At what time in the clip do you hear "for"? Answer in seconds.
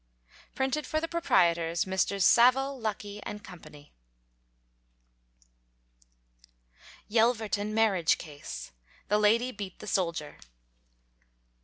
0.87-0.99